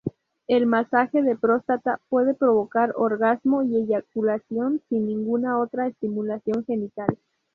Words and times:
El 0.47 0.65
masaje 0.65 1.21
de 1.21 1.35
próstata 1.35 1.99
puede 2.09 2.33
provocar 2.33 2.91
orgasmo 2.97 3.61
y 3.61 3.75
eyaculación 3.75 4.81
sin 4.89 5.05
ninguna 5.05 5.59
otra 5.59 5.85
estimulación 5.85 6.65
genital. 6.65 7.19